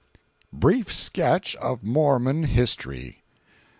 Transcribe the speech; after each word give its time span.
BRIEF 0.51 0.91
SKETCH 0.91 1.53
OF 1.57 1.83
MORMON 1.83 2.45
HISTORY. 2.45 3.21